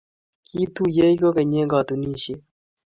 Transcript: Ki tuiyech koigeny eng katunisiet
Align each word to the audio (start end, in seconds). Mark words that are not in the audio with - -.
Ki 0.47 0.61
tuiyech 0.73 1.19
koigeny 1.21 1.53
eng 1.61 1.71
katunisiet 1.71 2.41